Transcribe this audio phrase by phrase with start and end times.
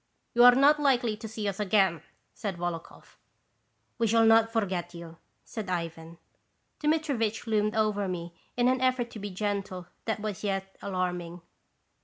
[0.33, 2.01] "You are not likely to see us again,"
[2.33, 3.19] said Volokhoff."
[3.99, 6.17] We shall not forget you," said Ivan.
[6.79, 11.41] Dmitirivich loomed over me in an effort to be gentle that was yet alarming.